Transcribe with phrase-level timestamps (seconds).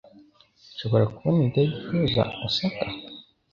[0.73, 2.83] Nshobora kubona indege ihuza Osaka?